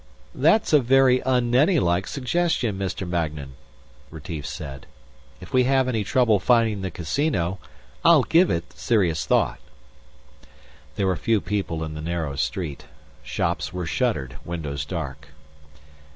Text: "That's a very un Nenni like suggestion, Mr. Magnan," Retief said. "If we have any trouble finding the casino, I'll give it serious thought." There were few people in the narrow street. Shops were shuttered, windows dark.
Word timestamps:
"That's 0.33 0.73
a 0.73 0.79
very 0.79 1.21
un 1.21 1.51
Nenni 1.51 1.79
like 1.79 2.07
suggestion, 2.07 2.75
Mr. 2.75 3.07
Magnan," 3.07 3.53
Retief 4.09 4.47
said. 4.47 4.87
"If 5.39 5.53
we 5.53 5.65
have 5.65 5.87
any 5.87 6.03
trouble 6.03 6.39
finding 6.39 6.81
the 6.81 6.89
casino, 6.89 7.59
I'll 8.03 8.23
give 8.23 8.49
it 8.49 8.73
serious 8.73 9.27
thought." 9.27 9.59
There 10.95 11.05
were 11.05 11.15
few 11.17 11.39
people 11.39 11.83
in 11.83 11.93
the 11.93 12.01
narrow 12.01 12.35
street. 12.35 12.85
Shops 13.21 13.71
were 13.73 13.85
shuttered, 13.85 14.37
windows 14.43 14.85
dark. 14.85 15.27